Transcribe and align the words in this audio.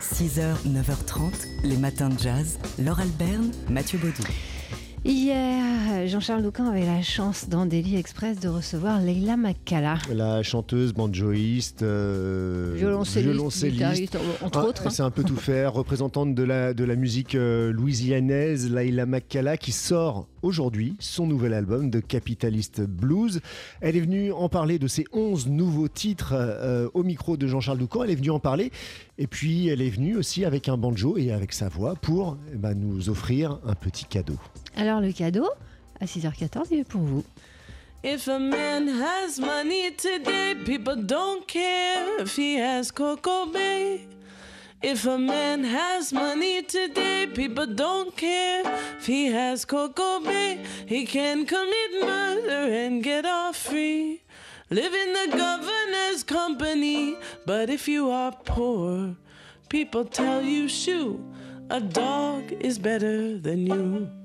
6h, 0.00 0.64
9h30, 0.66 1.32
les 1.64 1.76
matins 1.76 2.08
de 2.08 2.18
jazz. 2.18 2.58
Laure 2.78 3.00
Alberne, 3.00 3.50
Mathieu 3.68 3.98
Baudou. 3.98 4.22
Hier, 5.04 6.06
Jean-Charles 6.06 6.42
Doucan 6.42 6.66
avait 6.68 6.84
la 6.84 7.02
chance 7.02 7.48
dans 7.48 7.66
Daily 7.66 7.96
Express 7.96 8.38
de 8.40 8.48
recevoir 8.48 9.00
Leila 9.00 9.36
Makala. 9.36 9.98
La 10.12 10.42
chanteuse, 10.42 10.92
banjoïste, 10.92 11.82
euh, 11.82 12.74
violoncelliste, 12.76 14.18
entre 14.42 14.58
Ah, 14.58 14.64
autres. 14.64 14.86
hein. 14.86 14.90
C'est 14.90 15.02
un 15.02 15.10
peu 15.10 15.22
tout 15.24 15.36
faire. 15.36 15.72
Représentante 15.72 16.34
de 16.34 16.42
la, 16.42 16.74
de 16.74 16.84
la 16.84 16.96
musique 16.96 17.34
euh, 17.36 17.72
louisianaise, 17.72 18.70
Laila 18.70 19.06
Makala, 19.06 19.56
qui 19.56 19.72
sort 19.72 20.26
aujourd'hui 20.42 20.96
son 21.00 21.26
nouvel 21.26 21.54
album 21.54 21.90
de 21.90 22.00
Capitalist 22.00 22.80
Blues. 22.82 23.40
Elle 23.80 23.96
est 23.96 24.00
venue 24.00 24.32
en 24.32 24.48
parler 24.48 24.78
de 24.78 24.86
ses 24.86 25.04
11 25.12 25.48
nouveaux 25.48 25.88
titres 25.88 26.32
euh, 26.34 26.88
au 26.94 27.02
micro 27.02 27.36
de 27.36 27.46
Jean-Charles 27.46 27.78
Doucan. 27.78 28.04
Elle 28.04 28.10
est 28.10 28.16
venue 28.16 28.30
en 28.30 28.40
parler. 28.40 28.70
Et 29.18 29.26
puis, 29.26 29.68
elle 29.68 29.82
est 29.82 29.90
venue 29.90 30.16
aussi 30.16 30.44
avec 30.44 30.68
un 30.68 30.76
banjo 30.76 31.16
et 31.16 31.32
avec 31.32 31.52
sa 31.52 31.68
voix 31.68 31.94
pour 31.94 32.36
eh 32.52 32.56
ben, 32.56 32.74
nous 32.74 33.08
offrir 33.08 33.58
un 33.66 33.74
petit 33.74 34.04
cadeau. 34.04 34.36
Alors 34.76 35.00
le 35.00 35.12
cadeau, 35.12 35.48
à 36.00 36.04
6h14, 36.04 36.66
il 36.70 36.80
est 36.80 36.84
pour 36.84 37.02
vous. 37.02 37.24
If 38.04 38.28
a 38.28 38.38
man 38.38 38.88
has 38.88 39.40
money 39.40 39.90
today, 39.96 40.54
people 40.64 40.94
don't 40.94 41.44
care 41.48 42.20
if 42.20 42.36
he 42.36 42.56
has 42.56 42.92
Coco 42.92 43.46
Bay. 43.52 44.06
If 44.80 45.06
a 45.06 45.18
man 45.18 45.64
has 45.64 46.12
money 46.12 46.62
today, 46.62 47.26
people 47.26 47.66
don't 47.66 48.16
care 48.16 48.62
if 48.96 49.06
he 49.06 49.26
has 49.26 49.64
Coco 49.64 50.20
Bay. 50.20 50.64
He 50.86 51.04
can 51.04 51.46
commit 51.46 52.00
murder 52.00 52.72
and 52.72 53.02
get 53.02 53.26
off 53.26 53.56
free. 53.56 54.22
Live 54.70 54.94
in 54.94 55.12
the 55.14 55.36
governor's 55.36 56.22
company, 56.22 57.16
but 57.44 57.70
if 57.70 57.88
you 57.88 58.10
are 58.10 58.30
poor, 58.44 59.16
people 59.68 60.04
tell 60.04 60.42
you, 60.42 60.68
shoo, 60.68 61.24
a 61.70 61.80
dog 61.80 62.52
is 62.60 62.78
better 62.78 63.36
than 63.36 63.66
you. 63.66 64.17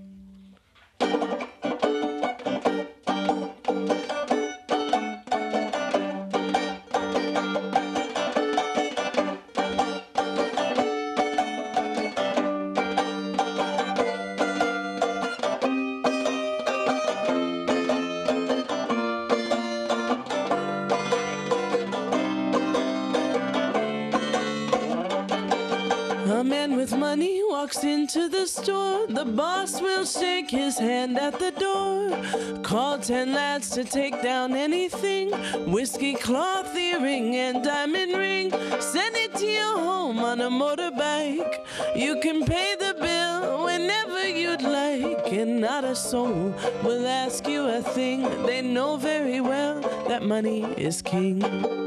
Walks 27.64 27.86
into 27.86 28.28
the 28.28 28.46
store. 28.46 29.08
The 29.08 29.24
boss 29.24 29.82
will 29.82 30.04
shake 30.04 30.52
his 30.52 30.78
hand 30.78 31.18
at 31.18 31.40
the 31.40 31.52
door. 31.52 32.62
Call 32.62 33.00
ten 33.00 33.34
lads 33.34 33.70
to 33.70 33.86
take 33.86 34.22
down 34.22 34.54
anything 34.54 35.32
whiskey, 35.72 36.14
cloth, 36.16 36.76
earring, 36.76 37.38
and 37.38 37.64
diamond 37.64 38.18
ring. 38.18 38.52
Send 38.82 39.16
it 39.16 39.34
to 39.36 39.46
your 39.46 39.80
home 39.80 40.20
on 40.20 40.42
a 40.42 40.50
motorbike. 40.50 41.56
You 41.96 42.20
can 42.20 42.44
pay 42.44 42.76
the 42.78 42.96
bill 43.00 43.64
whenever 43.64 44.28
you'd 44.28 44.62
like, 44.62 45.32
and 45.32 45.62
not 45.62 45.86
a 45.86 45.96
soul 45.96 46.54
will 46.84 47.08
ask 47.08 47.48
you 47.48 47.64
a 47.64 47.82
thing. 47.82 48.24
They 48.46 48.62
know 48.62 48.98
very 48.98 49.40
well 49.40 49.80
that 50.10 50.24
money 50.24 50.66
is 50.76 51.02
king. 51.02 51.83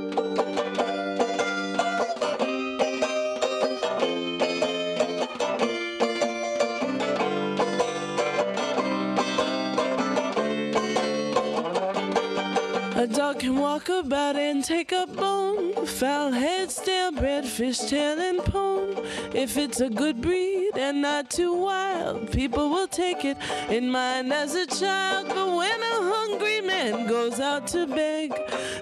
Walk 13.89 14.05
about 14.05 14.37
and 14.37 14.65
take 14.65 14.93
a 14.93 15.07
bone. 15.07 15.87
Fowl 15.87 16.33
head, 16.33 16.71
stale 16.71 17.13
bread, 17.13 17.45
fish 17.45 17.79
tail, 17.79 18.19
and 18.21 18.39
pone. 18.45 18.95
If 19.35 19.57
it's 19.57 19.81
a 19.81 19.89
good 19.89 20.21
breed 20.21 20.73
and 20.77 21.03
not 21.03 21.31
too 21.31 21.55
wild, 21.55 22.31
people 22.33 22.71
will 22.71 22.89
take 22.89 23.25
it 23.25 23.37
in 23.69 23.91
mind 23.91 24.33
as 24.33 24.55
a 24.55 24.67
child. 24.67 25.29
But 25.29 25.57
when 25.57 25.81
a 25.83 25.97
hungry 26.15 26.61
man 26.61 27.07
goes 27.07 27.41
out 27.41 27.67
to 27.69 27.87
beg, 27.87 28.33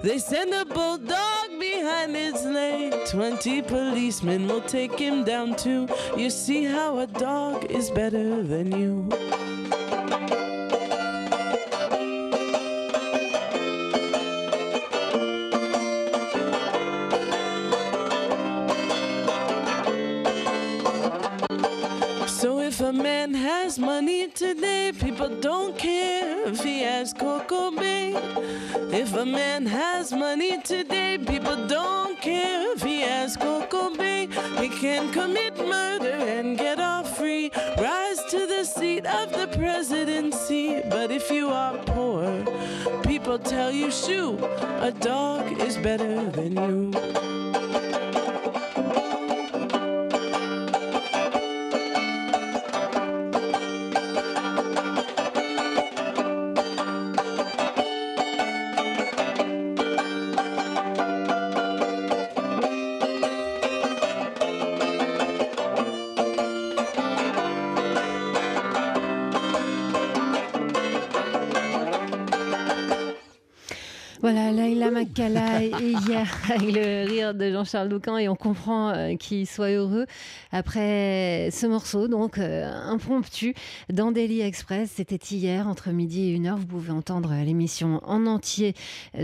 they 0.02 0.18
send 0.18 0.52
a 0.54 0.64
bulldog 0.64 1.48
behind 1.58 2.16
its 2.16 2.44
leg. 2.44 2.94
Twenty 3.06 3.62
policemen 3.62 4.46
will 4.46 4.62
take 4.62 4.98
him 4.98 5.24
down 5.24 5.56
too. 5.56 5.88
You 6.16 6.30
see 6.30 6.64
how 6.64 6.98
a 6.98 7.06
dog 7.06 7.70
is 7.70 7.90
better 7.90 8.42
than 8.42 8.72
you. 8.72 9.43
A 22.84 22.92
man 22.92 23.32
has 23.32 23.78
money 23.78 24.28
today, 24.28 24.92
people 24.92 25.40
don't 25.40 25.78
care 25.78 26.46
if 26.46 26.62
he 26.62 26.80
has 26.80 27.14
Coco 27.14 27.70
Bay. 27.70 28.12
If 28.92 29.14
a 29.14 29.24
man 29.24 29.64
has 29.64 30.12
money 30.12 30.60
today, 30.60 31.16
people 31.16 31.66
don't 31.66 32.20
care 32.20 32.74
if 32.74 32.82
he 32.82 33.00
has 33.00 33.38
Coco 33.38 33.96
Bay. 33.96 34.28
He 34.60 34.68
can 34.68 35.10
commit 35.12 35.56
murder 35.56 36.12
and 36.36 36.58
get 36.58 36.78
off 36.78 37.16
free, 37.16 37.50
rise 37.78 38.20
to 38.28 38.46
the 38.46 38.64
seat 38.64 39.06
of 39.06 39.32
the 39.32 39.46
presidency. 39.56 40.82
But 40.90 41.10
if 41.10 41.30
you 41.30 41.48
are 41.48 41.78
poor, 41.86 42.44
people 43.02 43.38
tell 43.38 43.72
you, 43.72 43.90
shoo, 43.90 44.38
a 44.80 44.92
dog 44.92 45.58
is 45.58 45.78
better 45.78 46.30
than 46.30 46.52
you. 46.52 47.23
Laila 74.54 74.92
Makala 74.92 75.62
hier 75.80 76.28
avec 76.48 76.72
le 76.72 77.08
rire 77.08 77.34
de 77.34 77.50
Jean-Charles 77.50 77.88
Doucan 77.88 78.18
et 78.18 78.28
on 78.28 78.36
comprend 78.36 78.90
euh, 78.90 79.16
qu'il 79.16 79.48
soit 79.48 79.70
heureux 79.70 80.06
après 80.52 81.48
ce 81.50 81.66
morceau, 81.66 82.06
donc 82.06 82.38
euh, 82.38 82.64
impromptu 82.86 83.54
dans 83.92 84.12
Daily 84.12 84.42
Express. 84.42 84.92
C'était 84.94 85.16
hier 85.16 85.66
entre 85.66 85.90
midi 85.90 86.28
et 86.28 86.32
une 86.32 86.46
heure. 86.46 86.56
Vous 86.56 86.66
pouvez 86.66 86.92
entendre 86.92 87.34
l'émission 87.44 88.00
en 88.04 88.26
entier 88.26 88.74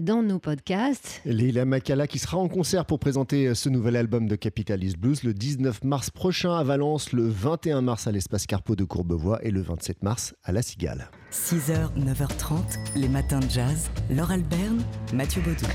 dans 0.02 0.22
nos 0.24 0.40
podcasts. 0.40 1.20
Leila 1.24 1.64
Makala 1.64 2.08
qui 2.08 2.18
sera 2.18 2.36
en 2.36 2.48
concert 2.48 2.84
pour 2.84 2.98
présenter 2.98 3.54
ce 3.54 3.68
nouvel 3.68 3.94
album 3.94 4.26
de 4.26 4.34
Capitalist 4.34 4.98
Blues 4.98 5.22
le 5.22 5.32
19 5.32 5.84
mars 5.84 6.10
prochain 6.10 6.56
à 6.56 6.64
Valence, 6.64 7.12
le 7.12 7.28
21 7.28 7.82
mars 7.82 8.08
à 8.08 8.12
l'espace 8.12 8.46
Carpeau 8.46 8.74
de 8.74 8.84
Courbevoie 8.84 9.38
et 9.44 9.52
le 9.52 9.62
27 9.62 10.02
mars 10.02 10.34
à 10.42 10.50
La 10.50 10.62
Cigale. 10.62 11.10
6h, 11.32 11.90
9h30, 11.96 12.96
les 12.96 13.08
matins 13.08 13.38
de 13.38 13.48
jazz. 13.48 13.90
Laure 14.10 14.32
Alberne, 14.32 14.82
Mathieu 15.12 15.40
Baudou. 15.42 15.66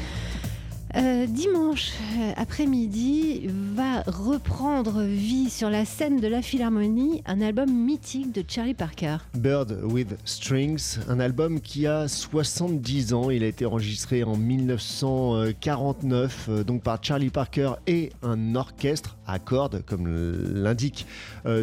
Euh, 0.97 1.25
dimanche 1.28 1.91
euh, 2.17 2.31
après-midi 2.38 3.50
va 3.75 4.01
reprendre 4.07 5.01
vie 5.01 5.50
sur 5.50 5.69
la 5.69 5.83
scène 5.83 6.21
de 6.21 6.27
la 6.27 6.42
Philharmonie 6.42 7.21
un 7.25 7.42
album 7.42 7.69
mythique 7.69 8.31
de 8.31 8.42
Charlie 8.47 8.74
Parker. 8.74 9.18
Bird 9.33 9.77
with 9.83 10.15
Strings, 10.24 11.00
un 11.09 11.19
album 11.19 11.59
qui 11.59 11.86
a 11.86 12.07
70 12.07 13.13
ans. 13.13 13.30
Il 13.30 13.44
a 13.44 13.47
été 13.47 13.65
enregistré 13.65 14.24
en 14.24 14.38
1949 14.38 16.45
euh, 16.47 16.63
donc 16.63 16.81
par 16.81 17.03
Charlie 17.03 17.30
Parker 17.30 17.74
et 17.88 18.13
un 18.24 18.56
orchestre 18.56 19.18
à 19.27 19.38
cordes, 19.38 19.83
comme 19.86 20.07
l'indique 20.07 21.06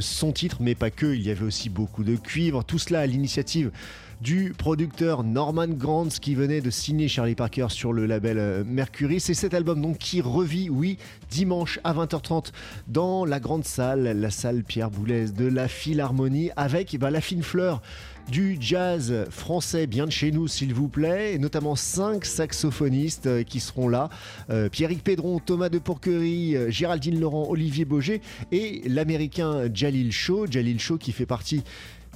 son 0.00 0.32
titre, 0.32 0.58
mais 0.60 0.74
pas 0.74 0.90
que. 0.90 1.06
Il 1.06 1.22
y 1.22 1.30
avait 1.30 1.44
aussi 1.44 1.70
beaucoup 1.70 2.04
de 2.04 2.16
cuivre. 2.16 2.64
Tout 2.64 2.78
cela 2.78 3.00
à 3.00 3.06
l'initiative 3.06 3.70
du 4.22 4.54
producteur 4.56 5.24
Norman 5.24 5.66
Granz 5.66 6.20
qui 6.20 6.36
venait 6.36 6.60
de 6.60 6.70
signer 6.70 7.08
Charlie 7.08 7.34
Parker 7.34 7.66
sur 7.70 7.92
le 7.92 8.06
label 8.06 8.38
euh, 8.38 8.62
Mercury. 8.64 9.18
C'est 9.18 9.34
cet 9.34 9.52
album 9.52 9.82
donc 9.82 9.98
qui 9.98 10.20
revit, 10.20 10.70
oui, 10.70 10.96
dimanche 11.28 11.80
à 11.82 11.92
20h30 11.92 12.52
dans 12.86 13.24
la 13.24 13.40
grande 13.40 13.64
salle, 13.64 14.04
la 14.04 14.30
salle 14.30 14.62
Pierre 14.62 14.90
Boulez 14.90 15.30
de 15.30 15.46
la 15.46 15.66
Philharmonie 15.66 16.50
avec 16.56 16.96
bah, 16.98 17.10
la 17.10 17.20
fine 17.20 17.42
fleur 17.42 17.82
du 18.30 18.56
jazz 18.60 19.26
français 19.30 19.86
bien 19.86 20.06
de 20.06 20.12
chez 20.12 20.30
nous 20.30 20.48
s'il 20.48 20.72
vous 20.74 20.88
plaît, 20.88 21.34
et 21.34 21.38
notamment 21.38 21.76
cinq 21.76 22.24
saxophonistes 22.24 23.26
euh, 23.26 23.42
qui 23.42 23.60
seront 23.60 23.88
là. 23.88 24.10
Euh, 24.50 24.68
Pierrick 24.68 25.02
Pédron, 25.02 25.38
Thomas 25.38 25.68
de 25.68 25.78
Pourquerie, 25.78 26.56
euh, 26.56 26.70
Géraldine 26.70 27.18
Laurent, 27.18 27.46
Olivier 27.48 27.84
Boger 27.84 28.20
et 28.52 28.82
l'américain 28.86 29.68
Jalil 29.72 30.12
Shaw. 30.12 30.46
Jalil 30.48 30.78
Shaw 30.78 30.98
qui 30.98 31.12
fait 31.12 31.26
partie 31.26 31.62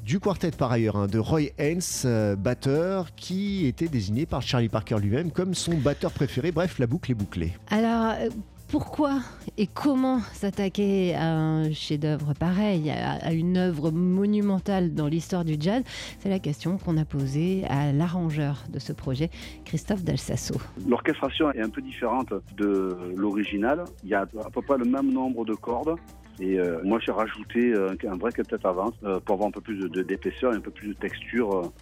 du 0.05 0.21
quartet 0.21 0.51
par 0.51 0.71
ailleurs 0.71 0.97
hein, 0.97 1.07
de 1.07 1.19
Roy 1.19 1.51
Haynes, 1.59 1.81
euh, 2.05 2.37
batteur, 2.37 3.15
qui 3.17 3.67
était 3.67 3.89
désigné 3.89 4.27
par 4.27 4.43
Charlie 4.43 4.69
Parker 4.69 4.99
lui-même 5.01 5.31
comme 5.33 5.55
son 5.55 5.75
batteur 5.75 6.13
préféré. 6.13 6.53
Bref, 6.53 6.79
la 6.79 6.87
boucle 6.87 7.11
est 7.11 7.15
bouclée. 7.15 7.53
Alors, 7.71 8.13
euh, 8.19 8.29
pourquoi 8.69 9.21
et 9.59 9.69
comment 9.69 10.21
s'attaquer 10.33 11.15
à 11.15 11.33
un 11.33 11.73
chef-d'œuvre 11.73 12.35
pareil, 12.35 12.91
à, 12.91 13.13
à 13.25 13.33
une 13.33 13.57
œuvre 13.57 13.93
monumentale 13.93 14.93
dans 14.93 15.07
l'histoire 15.07 15.45
du 15.45 15.57
jazz? 15.59 15.83
C'est 16.19 16.29
la 16.29 16.41
question 16.41 16.77
qu'on 16.77 16.97
a 16.97 17.05
posée 17.05 17.65
à 17.69 17.93
l'arrangeur 17.93 18.65
de 18.73 18.81
ce 18.81 18.93
projet, 18.93 19.31
Christophe 19.65 20.03
Dalsasso. 20.03 20.57
L'orchestration 20.89 21.53
est 21.53 21.61
un 21.61 21.69
peu 21.69 21.81
différente 21.81 22.33
de 22.57 22.97
l'original. 23.15 23.85
Il 24.03 24.11
y 24.11 24.15
a 24.15 24.23
à 24.23 24.51
peu 24.51 24.63
près 24.63 24.79
le 24.79 24.85
même 24.85 25.13
nombre 25.13 25.45
de 25.45 25.55
cordes. 25.55 25.97
Et 26.39 26.59
euh, 26.59 26.81
moi, 26.85 26.99
j'ai 26.99 27.13
rajouté 27.13 27.73
euh, 27.73 27.95
un 28.07 28.17
vrai 28.17 28.33
quintet 28.33 28.65
avance 28.67 28.95
euh, 29.05 29.21
pour 29.21 29.35
avoir 29.35 29.49
un 29.49 29.53
peu 29.53 29.61
plus 29.63 29.77
de- 29.79 29.89
de- 29.89 30.03
d'épaisseur 30.03 30.53
et 30.53 30.57
un 30.57 30.61
peu 30.61 30.71
plus 30.71 30.89
de 30.89 30.93
texture. 30.95 31.73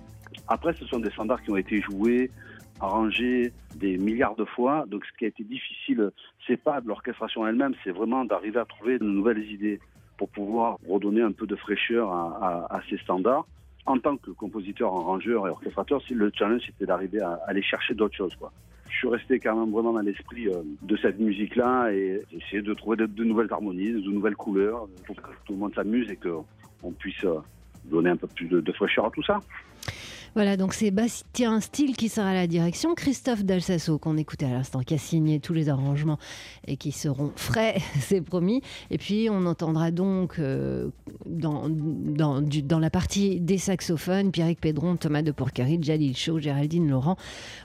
Après, 0.49 0.75
ce 0.75 0.85
sont 0.87 1.01
des 1.01 1.11
standards 1.11 1.43
qui 1.43 1.51
ont 1.51 1.57
été 1.57 1.81
joués, 1.81 2.31
arrangés 2.81 3.53
des 3.75 3.97
milliards 3.99 4.37
de 4.37 4.45
fois. 4.45 4.85
Donc, 4.87 5.05
ce 5.07 5.17
qui 5.19 5.25
a 5.25 5.29
été 5.29 5.43
difficile, 5.43 6.11
c'est 6.47 6.57
pas 6.57 6.81
de 6.81 6.89
l'orchestration 6.89 7.47
elle-même, 7.47 7.75
c'est 7.83 7.91
vraiment 7.91 8.25
d'arriver 8.25 8.61
à 8.61 8.65
trouver 8.65 8.99
de 8.99 9.05
nouvelles 9.05 9.45
idées 9.51 9.81
pour 10.17 10.29
pouvoir 10.29 10.79
redonner 10.89 11.23
un 11.23 11.33
peu 11.33 11.47
de 11.47 11.57
fraîcheur 11.57 12.13
à, 12.13 12.81
ces 12.89 12.99
standards. 12.99 13.47
En 13.87 13.99
tant 13.99 14.17
que 14.17 14.31
compositeur, 14.31 14.95
arrangeur 14.95 15.47
et 15.47 15.51
orchestrateur, 15.51 16.01
le 16.11 16.31
challenge, 16.35 16.63
c'était 16.67 16.87
d'arriver 16.87 17.21
à, 17.21 17.33
à 17.33 17.51
aller 17.51 17.63
chercher 17.63 17.95
d'autres 17.95 18.17
choses. 18.17 18.35
Quoi. 18.37 18.53
Je 18.95 18.99
suis 19.01 19.09
resté 19.09 19.41
quand 19.41 19.57
même 19.57 19.73
vraiment 19.73 19.93
dans 19.93 20.01
l'esprit 20.01 20.49
euh, 20.49 20.63
de 20.83 20.97
cette 20.97 21.19
musique-là 21.19 21.91
et 21.93 22.23
essayer 22.33 22.63
de 22.63 22.73
trouver 22.75 22.97
de, 22.97 23.25
nouvelles 23.25 23.49
harmonies, 23.51 23.91
de 23.91 24.09
nouvelles 24.09 24.37
couleurs 24.37 24.87
pour 25.05 25.17
que 25.17 25.31
tout 25.45 25.53
le 25.53 25.59
monde 25.59 25.75
s'amuse 25.75 26.09
et 26.11 26.17
qu'on 26.17 26.93
puisse 26.93 27.25
euh, 27.25 27.41
donner 27.85 28.11
un 28.11 28.17
peu 28.17 28.29
plus 28.29 28.47
de 28.47 28.73
fraîcheur 28.73 29.07
à 29.07 29.11
tout 29.11 29.23
ça. 29.25 29.41
Voilà, 30.35 30.57
donc 30.57 30.75
c'est 30.75 30.91
Bastien 30.91 31.61
Steele 31.61 31.97
qui 31.97 32.09
sera 32.09 32.31
à 32.31 32.35
la 32.35 32.49
direction, 32.49 32.97
Christophe 32.97 33.45
Dalsasso 33.45 33.99
qu'on 33.99 34.17
écoutait 34.17 34.47
à 34.47 34.51
l'instant, 34.51 34.81
qui 34.81 34.95
a 34.95 34.99
signé 34.99 35.39
tous 35.39 35.53
les 35.53 35.69
arrangements 35.69 36.19
et 36.67 36.77
qui 36.77 36.91
seront 36.91 37.31
frais, 37.37 37.77
c'est 38.01 38.21
promis. 38.21 38.61
Et 38.91 38.99
puis 38.99 39.29
on 39.31 39.47
entendra 39.47 39.93
donc 39.93 40.41
euh, 40.41 40.91
dans, 41.25 41.71
la 42.81 42.91
partie 42.91 43.39
des 43.41 43.59
saxophones, 43.59 44.33
Pierrick 44.33 44.61
Pédron, 44.61 44.97
Thomas 44.97 45.23
de 45.23 45.31
Porcari, 45.31 45.79
Jalil 45.81 46.17
Shaw, 46.17 46.41
Géraldine 46.41 46.89
Laurent, 46.89 47.17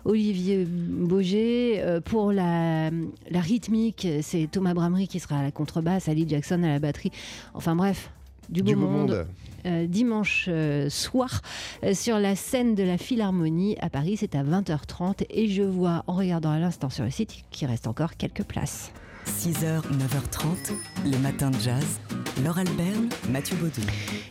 Olivier 0.06 0.63
Boger. 0.66 1.81
Euh, 1.81 2.01
pour 2.01 2.31
la, 2.31 2.92
la 3.31 3.42
rythmique, 3.42 4.07
c'est 4.21 4.48
Thomas 4.51 4.75
Bramery 4.75 5.07
qui 5.07 5.19
sera 5.19 5.39
à 5.39 5.44
la 5.44 5.51
contrebasse, 5.51 6.07
Ali 6.07 6.30
Jackson 6.30 6.62
à 6.62 6.68
la 6.68 6.80
batterie. 6.80 7.12
Enfin 7.56 7.75
bref, 7.75 8.12
du 8.50 8.63
beau, 8.63 8.69
du 8.69 8.75
beau 8.75 8.88
monde 8.88 9.10
monde. 9.12 9.28
euh, 9.66 9.88
dimanche 9.88 10.46
euh, 10.48 10.90
soir 10.90 11.42
euh, 11.84 11.94
sur 11.94 12.19
la 12.19 12.36
scène 12.36 12.75
de 12.75 12.84
la 12.84 12.98
Philharmonie 12.98 13.78
à 13.80 13.90
Paris. 13.90 14.18
C'est 14.19 14.36
à 14.36 14.44
20h30 14.44 15.25
et 15.30 15.48
je 15.48 15.63
vois 15.63 16.04
en 16.07 16.13
regardant 16.13 16.51
à 16.51 16.60
l'instant 16.60 16.90
sur 16.90 17.04
le 17.06 17.12
site 17.12 17.44
qu'il 17.51 17.68
reste 17.68 17.88
encore 17.88 18.16
quelques 18.18 18.44
places. 18.44 18.92
6h, 19.25 19.81
9h30, 19.84 20.74
les 21.06 21.18
matins 21.19 21.51
de 21.51 21.60
jazz. 21.60 22.00
Laure 22.44 22.57
Alberne, 22.57 23.10
Mathieu 23.30 23.56
Baudou. 23.57 23.81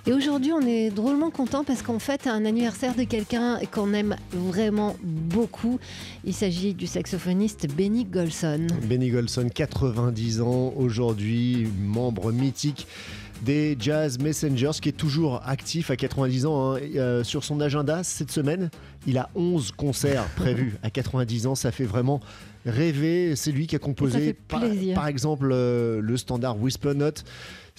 Et 0.06 0.12
aujourd'hui, 0.12 0.52
on 0.52 0.60
est 0.60 0.90
drôlement 0.90 1.30
content 1.30 1.62
parce 1.62 1.82
qu'en 1.82 1.98
fait, 1.98 2.26
un 2.26 2.44
anniversaire 2.44 2.94
de 2.94 3.04
quelqu'un 3.04 3.60
qu'on 3.70 3.92
aime 3.92 4.16
vraiment 4.32 4.96
beaucoup. 5.02 5.78
Il 6.24 6.34
s'agit 6.34 6.74
du 6.74 6.86
saxophoniste 6.86 7.68
Benny 7.74 8.06
Golson. 8.06 8.66
Benny 8.84 9.10
Golson, 9.10 9.48
90 9.54 10.40
ans 10.40 10.72
aujourd'hui, 10.76 11.68
membre 11.80 12.32
mythique 12.32 12.86
des 13.42 13.76
Jazz 13.78 14.18
Messengers, 14.18 14.72
qui 14.80 14.88
est 14.88 14.96
toujours 14.96 15.40
actif 15.46 15.90
à 15.90 15.96
90 15.96 16.46
ans. 16.46 16.74
hein. 16.74 16.80
Euh, 16.96 17.24
sur 17.24 17.44
son 17.44 17.60
agenda, 17.60 18.02
cette 18.04 18.30
semaine, 18.30 18.70
il 19.06 19.18
a 19.18 19.28
11 19.34 19.72
concerts 19.72 20.24
prévus 20.36 20.76
à 20.82 20.90
90 20.90 21.46
ans. 21.46 21.54
Ça 21.54 21.70
fait 21.70 21.84
vraiment 21.84 22.20
rêver. 22.66 23.36
C'est 23.36 23.52
lui 23.52 23.66
qui 23.66 23.76
a 23.76 23.78
composé, 23.78 24.34
par, 24.34 25.06
exemple, 25.06 25.50
euh, 25.52 26.00
le 26.00 26.16
standard 26.16 26.60
Whisper 26.60 26.94
Note. 26.94 27.24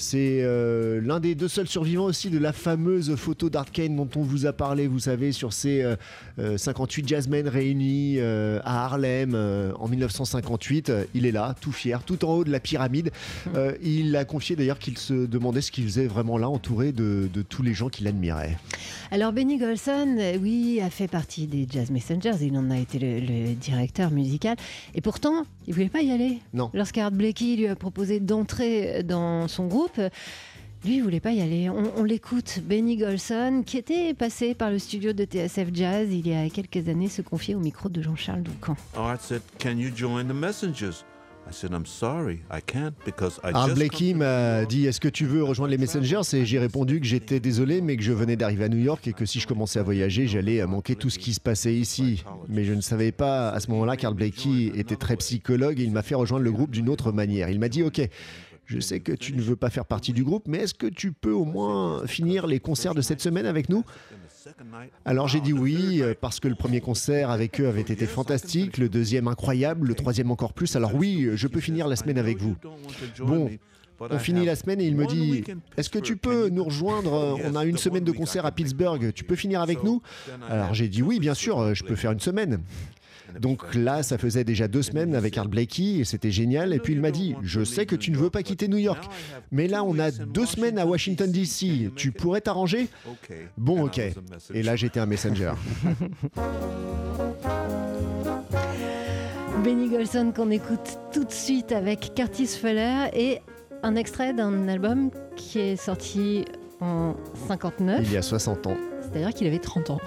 C'est 0.02 0.40
euh, 0.44 1.02
l'un 1.04 1.20
des 1.20 1.36
deux 1.36 1.50
seuls 1.50 1.68
survivants 1.68 2.06
aussi 2.06 2.30
de 2.30 2.40
la 2.40 2.54
fameuse 2.54 3.14
photo 3.18 3.50
d'Art 3.50 3.70
Kane 3.70 3.98
dont 3.98 4.08
on 4.16 4.22
vous 4.22 4.46
a 4.46 4.54
parlé, 4.54 4.88
vous 4.88 5.00
savez, 5.00 5.34
sur 5.34 5.52
ces 5.52 5.82
euh, 5.82 5.98
euh, 6.40 6.58
58 6.58 7.06
jazzmen 7.06 7.50
réunis 7.50 8.16
euh, 8.18 8.62
à 8.64 8.86
Harlem 8.86 9.36
en 9.78 9.88
1958. 9.90 10.90
Euh, 10.90 11.04
Il 11.14 11.26
est 11.26 11.34
là, 11.34 11.54
tout 11.60 11.74
fier, 11.74 12.02
tout 12.06 12.24
en 12.24 12.30
haut 12.36 12.44
de 12.46 12.50
la 12.50 12.62
pyramide. 12.62 13.12
Il 13.84 14.16
a 14.16 14.24
confié 14.24 14.56
d'ailleurs 14.56 14.80
qu'il 14.80 14.98
se 14.98 15.26
demandait 15.26 15.60
ce 15.60 15.70
qu'il 15.70 15.84
faisait 15.84 16.08
vraiment 16.08 16.38
là, 16.38 16.48
entouré 16.48 16.94
de, 16.94 17.30
de 17.34 17.42
tous 17.42 17.62
les 17.62 17.74
gens 17.74 17.90
qui 17.90 18.06
l'admiraient. 18.06 18.58
Alors 19.12 19.34
Benny 19.34 19.58
Golson, 19.58 20.16
oui, 20.42 20.80
a 20.82 20.90
fait 20.90 21.10
partie 21.10 21.46
des 21.46 21.68
Jazz 21.70 21.92
Messengers. 21.92 22.38
Il 22.42 22.56
en 22.56 22.72
a 22.72 22.78
été 22.78 23.00
le, 23.00 23.20
le 23.20 23.54
directeur 23.54 24.12
musical. 24.12 24.56
Et 24.96 25.02
pourtant, 25.02 25.46
il 25.68 25.74
voulait 25.74 25.90
pas 25.90 26.02
y 26.02 26.12
aller. 26.12 26.40
Non. 26.54 26.70
Lorsqu'Art 26.74 27.12
Blakey 27.12 27.56
lui 27.56 27.68
a 27.68 27.76
proposé 27.76 28.20
d'entrer 28.20 29.04
dans 29.04 29.48
son 29.48 29.68
groupe, 29.68 30.00
lui, 30.86 30.96
il 30.96 31.04
voulait 31.04 31.20
pas 31.20 31.32
y 31.32 31.42
aller. 31.42 31.70
On, 31.70 31.92
on 31.98 32.04
l'écoute, 32.04 32.60
Benny 32.64 32.96
Golson, 32.96 33.64
qui 33.66 33.78
était 33.78 34.14
passé 34.14 34.54
par 34.54 34.72
le 34.72 34.80
studio 34.80 35.12
de 35.12 35.26
TSF 35.26 35.68
Jazz 35.74 36.08
il 36.12 36.26
y 36.28 36.34
a 36.34 36.50
quelques 36.50 36.88
années, 36.88 37.10
se 37.10 37.22
confier 37.22 37.54
au 37.56 37.60
micro 37.60 37.90
de 37.90 38.02
Jean-Charles 38.02 38.44
Doucan. 38.44 38.78
Art 38.96 39.20
said, 39.20 39.42
Can 39.60 39.78
you 39.78 39.92
join 39.94 40.26
the 40.26 40.34
messengers? 40.34 41.04
Just 43.66 43.76
Blakey 43.76 44.14
m'a 44.14 44.66
dit 44.66 44.86
Est-ce 44.86 45.00
que 45.00 45.08
tu 45.08 45.26
veux 45.26 45.44
rejoindre 45.44 45.72
les 45.72 45.78
Messengers? 45.78 46.22
Et 46.34 46.46
j'ai 46.46 46.60
répondu 46.60 47.00
que 47.00 47.06
j'étais 47.06 47.40
désolé, 47.40 47.82
mais 47.82 47.98
que 47.98 48.04
je 48.04 48.12
venais 48.14 48.36
d'arriver 48.36 48.66
à 48.66 48.70
New 48.70 48.78
York 48.78 49.08
et 49.08 49.14
que 49.14 49.26
si 49.26 49.40
je 49.40 49.48
commençais 49.48 49.80
à 49.80 49.84
voyager, 49.84 50.28
j'allais 50.28 50.66
manquer 50.66 50.96
tout 50.96 51.10
ce 51.10 51.20
qui 51.20 51.34
se 51.34 51.40
passait 51.40 51.74
ici. 51.74 52.24
Mais 52.48 52.64
je 52.64 52.74
ne 52.74 52.82
savais 52.82 53.12
pas 53.12 53.50
à 53.50 53.60
ce 53.60 53.70
moment-là 53.72 53.98
qu'Art 53.98 54.14
Blakey 54.14 54.72
était 54.76 54.96
très 54.96 55.16
psychologue 55.18 55.80
et 55.80 55.84
il 55.84 55.92
m'a 55.92 56.04
fait 56.04 56.16
rejoindre 56.16 56.44
le 56.44 56.52
groupe 56.52 56.72
d'une 56.72 56.90
autre 56.90 57.12
manière. 57.12 57.50
Il 57.50 57.60
m'a 57.60 57.70
dit 57.70 57.84
Ok. 57.84 58.02
Je 58.66 58.80
sais 58.80 59.00
que 59.00 59.12
tu 59.12 59.34
ne 59.34 59.42
veux 59.42 59.56
pas 59.56 59.72
faire 59.72 59.86
partie 59.86 60.14
du 60.14 60.24
groupe, 60.24 60.48
mais 60.48 60.60
est-ce 60.60 60.76
que 60.76 60.86
tu 60.86 61.12
peux 61.12 61.32
au 61.32 61.44
moins 61.44 62.06
finir 62.06 62.46
les 62.46 62.60
concerts 62.60 62.94
de 62.94 63.02
cette 63.02 63.20
semaine 63.20 63.48
avec 63.48 63.68
nous? 63.68 63.84
Alors 65.06 65.28
j'ai 65.28 65.42
dit 65.42 65.54
oui, 65.54 66.02
euh, 66.02 66.14
parce 66.20 66.40
que 66.40 66.48
le 66.48 66.56
premier 66.56 66.82
concert 66.82 67.30
avec 67.30 67.60
eux 67.60 67.68
avait 67.68 67.82
été 67.82 68.06
fantastique, 68.06 68.78
le 68.78 68.90
deuxième 68.90 69.28
incroyable, 69.28 69.88
le 69.88 69.96
troisième 69.96 70.32
encore 70.32 70.54
plus. 70.54 70.76
Alors 70.76 70.96
oui, 70.96 71.30
je 71.34 71.48
peux 71.48 71.60
finir 71.60 71.88
la 71.88 71.96
semaine 71.96 72.18
avec 72.18 72.38
vous. 72.38 72.56
Bon, 73.20 73.50
On 74.00 74.20
finit 74.20 74.46
la 74.46 74.56
semaine 74.56 74.80
et 74.80 74.86
il 74.86 74.96
me 74.96 75.06
dit 75.06 75.44
Est-ce 75.78 75.90
que 75.90 76.00
tu 76.00 76.16
peux 76.16 76.50
nous 76.50 76.64
rejoindre? 76.64 77.38
On 77.44 77.56
a 77.56 77.66
une 77.66 77.78
semaine 77.78 78.04
de 78.04 78.12
concert 78.12 78.46
à 78.46 78.52
Pittsburgh. 78.52 79.12
Tu 79.14 79.24
peux 79.24 79.36
finir 79.36 79.62
avec 79.62 79.84
nous? 79.84 80.02
Alors 80.50 80.74
j'ai 80.74 80.88
dit 80.88 81.04
Oui, 81.04 81.20
bien 81.20 81.34
sûr, 81.34 81.60
euh, 81.60 81.74
je 81.74 81.84
peux 81.84 81.96
faire 81.96 82.12
une 82.12 82.20
semaine. 82.20 82.62
Donc 83.40 83.76
là, 83.76 84.04
ça 84.04 84.18
faisait 84.18 84.44
déjà 84.44 84.68
deux 84.68 84.82
semaines 84.82 85.16
avec 85.16 85.38
Art 85.38 85.48
Blakey 85.48 86.00
et 86.00 86.06
c'était 86.06 86.32
génial. 86.32 86.74
Et 86.74 86.80
puis 86.80 86.94
il 86.94 87.02
m'a 87.02 87.12
dit 87.12 87.36
Je 87.42 87.64
sais 87.64 87.86
que 87.86 87.96
tu 87.96 88.12
ne 88.12 88.18
veux 88.18 88.30
pas 88.30 88.44
quitter 88.44 88.68
New 88.68 88.78
York, 88.78 89.04
mais 89.52 89.68
là 89.68 89.84
on 89.84 89.98
a 90.00 90.12
deux 90.12 90.46
semaines 90.46 90.80
à 90.80 90.86
Washington 90.86 91.32
DC. 91.32 91.94
Tu 91.96 92.12
pourrais 92.12 92.42
t'arranger? 92.42 92.88
Bon, 93.58 93.86
ok. 93.86 94.02
Et 94.54 94.64
là 94.64 94.76
j'étais 94.76 95.00
un 95.00 95.06
messenger. 95.06 95.54
Benny 99.64 99.90
Golson 99.90 100.32
qu'on 100.34 100.52
écoute 100.52 101.00
tout 101.12 101.26
de 101.26 101.32
suite 101.32 101.72
avec 101.72 102.14
Curtis 102.16 102.48
Fuller 102.48 103.10
et 103.14 103.40
un 103.84 103.96
extrait 103.96 104.34
d'un 104.34 104.68
album 104.68 105.10
qui 105.36 105.60
est 105.60 105.76
sorti 105.76 106.46
en 106.80 107.16
59, 107.48 108.00
Il 108.04 108.14
y 108.14 108.18
a 108.18 108.22
60 108.22 108.68
ans. 108.68 108.78
c'est-à-dire 109.02 109.34
qu'il 109.34 109.48
avait 109.48 109.60
30 109.60 109.90
ans. 109.90 110.00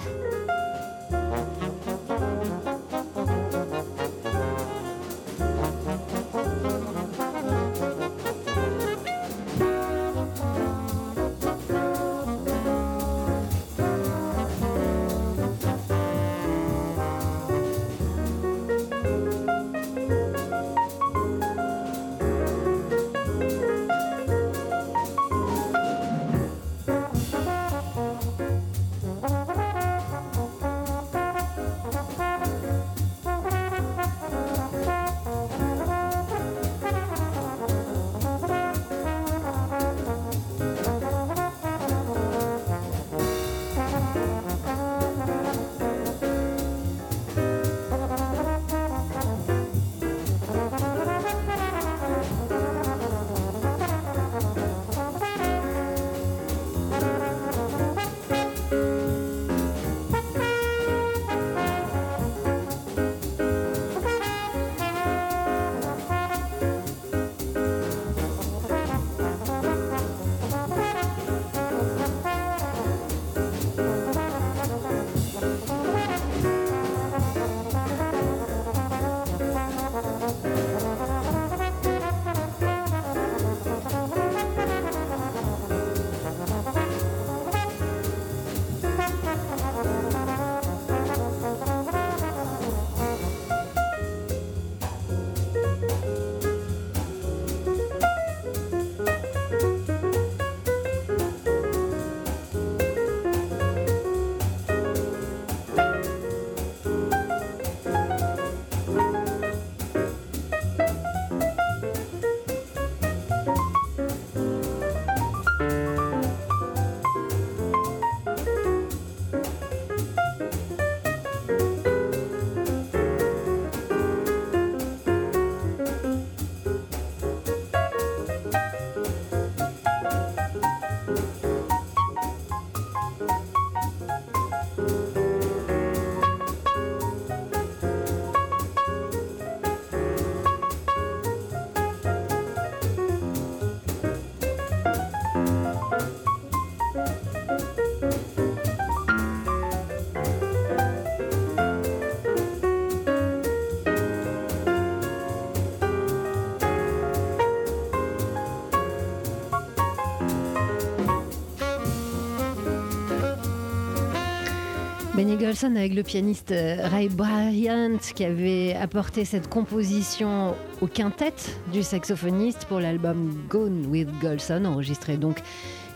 Avec 165.42 165.92
le 165.92 166.04
pianiste 166.04 166.52
euh, 166.52 166.87
Ray 166.87 167.08
Bryant 167.08 167.99
qui 168.14 168.25
avait 168.25 168.76
apporté 168.80 169.25
cette 169.25 169.49
composition 169.49 170.54
au 170.80 170.87
quintet 170.87 171.34
du 171.72 171.82
saxophoniste 171.82 172.66
pour 172.66 172.78
l'album 172.78 173.37
Gone 173.49 173.87
with 173.87 174.08
Golson, 174.20 174.64
enregistré 174.64 175.16
donc 175.16 175.40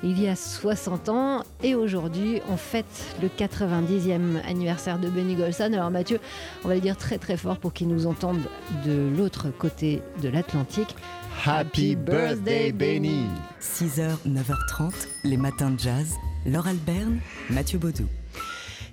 il 0.02 0.20
y 0.20 0.26
a 0.26 0.34
60 0.34 1.08
ans. 1.10 1.44
Et 1.62 1.76
aujourd'hui, 1.76 2.40
on 2.50 2.56
fête 2.56 3.14
le 3.22 3.28
90e 3.28 4.44
anniversaire 4.48 4.98
de 4.98 5.08
Benny 5.08 5.36
Golson. 5.36 5.72
Alors 5.72 5.92
Mathieu, 5.92 6.18
on 6.64 6.68
va 6.68 6.74
le 6.74 6.80
dire 6.80 6.96
très 6.96 7.18
très 7.18 7.36
fort 7.36 7.58
pour 7.58 7.72
qu'ils 7.72 7.88
nous 7.88 8.08
entendent 8.08 8.48
de 8.84 9.08
l'autre 9.16 9.50
côté 9.56 10.02
de 10.22 10.28
l'Atlantique. 10.28 10.96
Happy 11.44 11.94
birthday 11.94 12.72
Benny 12.72 13.26
6h, 13.62 14.16
9h30, 14.26 14.92
les 15.22 15.36
matins 15.36 15.70
de 15.70 15.78
jazz. 15.78 16.14
Laure 16.46 16.66
Alberne, 16.66 17.20
Mathieu 17.48 17.78
Baudou. 17.78 18.06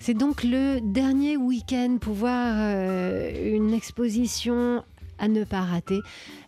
C'est 0.05 0.13
donc 0.13 0.43
le 0.43 0.81
dernier 0.81 1.37
week-end 1.37 1.95
pour 2.01 2.13
voir 2.13 2.55
euh, 2.57 3.55
une 3.55 3.73
exposition 3.73 4.83
à 5.17 5.29
ne 5.29 5.45
pas 5.45 5.61
rater, 5.61 6.01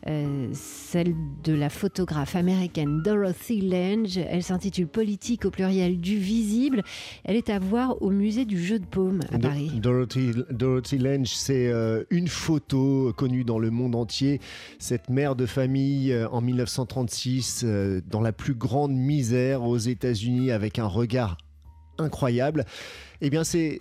euh, 0.07 0.49
celle 0.51 1.15
de 1.45 1.53
la 1.53 1.69
photographe 1.69 2.35
américaine 2.35 3.01
Dorothy 3.01 3.61
Lange. 3.61 4.17
Elle 4.17 4.43
s'intitule 4.43 4.87
Politique 4.87 5.45
au 5.45 5.51
pluriel 5.51 6.01
du 6.01 6.17
visible. 6.17 6.83
Elle 7.23 7.37
est 7.37 7.49
à 7.49 7.57
voir 7.57 8.01
au 8.01 8.09
musée 8.09 8.43
du 8.43 8.61
jeu 8.61 8.77
de 8.77 8.85
paume 8.85 9.21
à 9.31 9.37
Do- 9.37 9.47
Paris. 9.47 9.71
Dorothy, 9.81 10.31
Dorothy 10.49 10.97
Lange, 10.97 11.27
c'est 11.33 11.67
euh, 11.69 12.03
une 12.09 12.27
photo 12.27 13.13
connue 13.15 13.45
dans 13.45 13.59
le 13.59 13.71
monde 13.71 13.95
entier. 13.95 14.41
Cette 14.79 15.09
mère 15.09 15.37
de 15.37 15.45
famille 15.45 16.11
euh, 16.11 16.27
en 16.27 16.41
1936, 16.41 17.61
euh, 17.63 18.01
dans 18.11 18.19
la 18.19 18.33
plus 18.33 18.55
grande 18.55 18.91
misère 18.93 19.63
aux 19.63 19.77
États-Unis, 19.77 20.51
avec 20.51 20.77
un 20.77 20.87
regard 20.87 21.37
incroyable. 21.97 22.65
Eh 23.21 23.29
bien, 23.29 23.43
c'est 23.43 23.79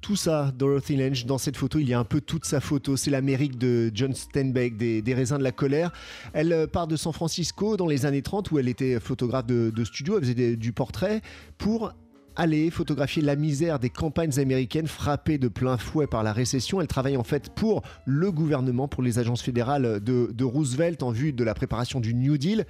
tout 0.00 0.16
ça, 0.16 0.52
Dorothy 0.56 0.96
Lange. 0.96 1.26
Dans 1.26 1.38
cette 1.38 1.56
photo, 1.56 1.78
il 1.78 1.88
y 1.88 1.94
a 1.94 1.98
un 1.98 2.04
peu 2.04 2.20
toute 2.20 2.44
sa 2.44 2.60
photo. 2.60 2.96
C'est 2.96 3.10
l'Amérique 3.10 3.58
de 3.58 3.90
John 3.94 4.14
Steinbeck, 4.14 4.76
des, 4.76 5.14
raisins 5.14 5.38
de 5.38 5.42
la 5.42 5.52
colère. 5.52 5.92
Elle 6.32 6.52
euh, 6.52 6.66
part 6.66 6.86
de 6.86 6.96
San 6.96 7.12
Francisco 7.12 7.76
dans 7.76 7.86
les 7.86 8.06
années 8.06 8.22
30, 8.22 8.50
où 8.50 8.58
elle 8.58 8.68
était 8.68 9.00
photographe 9.00 9.46
de, 9.46 9.84
studio. 9.84 10.18
Elle 10.18 10.24
faisait 10.24 10.56
du 10.56 10.72
portrait 10.72 11.20
pour 11.56 11.92
aller 12.36 12.70
photographier 12.70 13.20
la 13.20 13.34
misère 13.34 13.80
des 13.80 13.90
campagnes 13.90 14.38
américaines 14.38 14.86
frappées 14.86 15.38
de 15.38 15.48
plein 15.48 15.76
fouet 15.76 16.06
par 16.06 16.22
la 16.22 16.32
récession. 16.32 16.80
Elle 16.80 16.86
travaille 16.86 17.16
en 17.16 17.24
fait 17.24 17.50
pour 17.50 17.82
le 18.06 18.30
gouvernement, 18.30 18.86
pour 18.86 19.02
les 19.02 19.18
agences 19.18 19.42
fédérales 19.42 19.98
de, 20.00 20.30
de 20.32 20.44
Roosevelt 20.44 21.02
en 21.02 21.10
vue 21.10 21.32
de 21.32 21.42
la 21.42 21.54
préparation 21.54 21.98
du 21.98 22.14
New 22.14 22.38
Deal. 22.38 22.64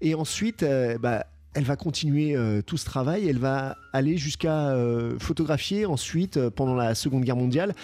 Et 0.00 0.16
ensuite, 0.16 0.64
euh, 0.64 0.98
bah, 0.98 1.26
elle 1.54 1.64
va 1.64 1.76
continuer 1.76 2.34
euh, 2.34 2.62
tout 2.62 2.76
ce 2.76 2.84
travail. 2.84 3.28
Elle 3.28 3.38
va 3.38 3.76
aller 3.92 4.16
jusqu'à 4.16 4.70
euh, 4.70 5.18
photographier 5.18 5.84
ensuite, 5.84 6.38
euh, 6.38 6.50
pendant 6.50 6.74
la 6.74 6.94
Seconde 6.94 7.24
Guerre 7.24 7.36
mondiale, 7.36 7.74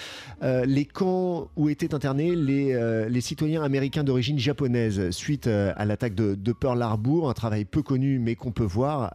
les 0.42 0.84
camps 0.84 1.50
où 1.56 1.68
étaient 1.68 1.94
internés 1.94 2.34
les, 2.34 3.20
citoyens 3.20 3.62
américains 3.62 4.04
d'origine 4.04 4.38
japonaise 4.38 5.10
suite 5.10 5.46
à 5.48 5.84
l'attaque 5.84 6.14
de, 6.14 6.52
Pearl 6.52 6.80
Harbor, 6.80 7.28
un 7.28 7.34
travail 7.34 7.64
peu 7.64 7.82
connu 7.82 8.18
mais 8.18 8.34
qu'on 8.36 8.52
peut 8.52 8.64
voir 8.64 9.12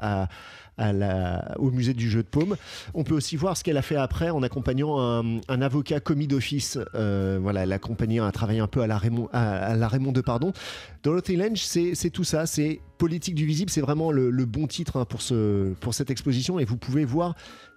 au 1.58 1.72
musée 1.72 1.94
du 1.94 2.10
jeu 2.10 2.24
de 2.24 2.28
paume. 2.28 2.56
On 2.94 3.04
peut 3.04 3.16
aussi 3.16 3.36
voir 3.38 3.58
ce 3.58 3.64
qu'elle 3.64 3.78
a 3.78 3.82
fait 3.82 3.96
après 3.96 4.30
en 4.30 4.44
accompagnant 4.44 5.00
un, 5.00 5.62
avocat 5.62 6.00
commis 6.00 6.28
d'office. 6.28 6.78
Voilà, 6.94 7.64
elle 7.64 7.72
a 7.72 7.76
accompagné 7.76 8.20
un 8.20 8.32
travail 8.32 8.60
un 8.60 8.68
peu 8.68 8.82
à 8.82 8.88
la 8.88 8.98
Raymond, 8.98 9.30
à, 9.32 9.72
à 9.72 9.76
la. 9.76 9.90
Dorothy 11.04 11.36
Lange, 11.36 11.64
c'est 11.64 12.10
tout 12.12 12.24
ça, 12.24 12.46
c'est 12.46 12.82
politique 13.04 13.36
du 13.36 13.46
visible, 13.46 13.70
c'est 13.70 13.82
vraiment 13.82 14.14
le, 14.14 14.46
bon 14.46 14.66
titre 14.66 14.96
hein, 14.96 15.04
pour, 15.04 15.22
ce, 15.22 15.74
pour 15.82 15.94
cette 15.94 16.10
exposition 16.10 16.58
et 16.58 16.64
vous 16.64 16.78
pouvez 16.78 17.04
voir. 17.04 17.36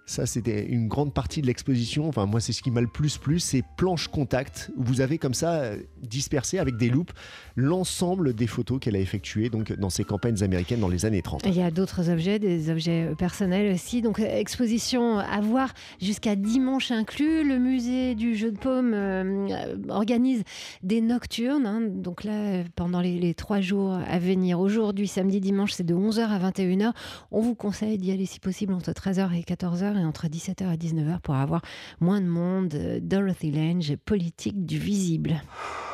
Ça, 0.09 0.25
c'était 0.25 0.65
une 0.65 0.87
grande 0.87 1.13
partie 1.13 1.41
de 1.41 1.47
l'exposition. 1.47 2.07
Enfin, 2.07 2.25
moi, 2.25 2.39
c'est 2.39 2.53
ce 2.53 2.63
qui 2.63 2.71
m'a 2.71 2.79
le 2.79 2.87
plus 2.87 3.17
plu, 3.17 3.41
c'est 3.41 3.61
planches 3.75 4.07
contact 4.07 4.71
où 4.77 4.83
vous 4.83 5.01
avez 5.01 5.17
comme 5.17 5.33
ça 5.33 5.55
euh, 5.55 5.77
dispersé 6.01 6.59
avec 6.59 6.77
des 6.77 6.89
loupes 6.89 7.11
l'ensemble 7.57 8.33
des 8.33 8.47
photos 8.47 8.79
qu'elle 8.79 8.95
a 8.95 8.99
effectuées 8.99 9.49
donc 9.49 9.73
dans 9.73 9.89
ces 9.89 10.05
campagnes 10.05 10.41
américaines 10.41 10.79
dans 10.79 10.87
les 10.87 11.03
années 11.03 11.21
30. 11.21 11.41
Il 11.45 11.57
y 11.57 11.61
a 11.61 11.71
d'autres 11.71 12.09
objets, 12.09 12.39
des 12.39 12.69
objets 12.69 13.09
euh, 13.11 13.15
personnels 13.15 13.73
aussi. 13.73 14.01
Donc, 14.01 14.21
euh, 14.21 14.23
exposition 14.23 15.19
à 15.19 15.41
voir 15.41 15.73
jusqu'à 15.99 16.37
dimanche 16.37 16.89
inclus. 16.91 17.43
Le 17.43 17.59
musée 17.59 18.15
du 18.15 18.37
jeu 18.37 18.53
de 18.53 18.57
paume 18.57 18.95
organise 19.89 20.43
des 20.83 21.01
nocturnes. 21.01 21.65
hein. 21.65 21.81
Donc 21.81 22.23
là, 22.23 22.63
pendant 22.77 23.01
les, 23.01 23.19
les 23.19 23.33
trois 23.33 23.59
jours 23.59 23.91
à 23.91 24.19
venir, 24.19 24.61
aujourd'hui, 24.61 25.09
samedi, 25.17 25.39
dimanche, 25.39 25.73
c'est 25.73 25.83
de 25.83 25.95
11h 25.95 26.19
à 26.19 26.37
21h. 26.37 26.91
On 27.31 27.41
vous 27.41 27.55
conseille 27.55 27.97
d'y 27.97 28.11
aller 28.11 28.27
si 28.27 28.39
possible 28.39 28.71
entre 28.71 28.91
13h 28.91 29.33
et 29.33 29.41
14h 29.41 29.99
et 29.99 30.05
entre 30.05 30.27
17h 30.27 30.71
et 30.71 30.77
19h 30.77 31.21
pour 31.21 31.33
avoir 31.33 31.61
moins 31.99 32.21
de 32.21 32.27
monde. 32.27 32.69
Dorothy 33.01 33.49
Lange, 33.49 33.95
politique 34.05 34.63
du 34.67 34.77
visible. 34.77 35.41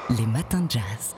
Les 0.10 0.26
matins 0.26 0.60
de 0.60 0.72
jazz. 0.72 1.16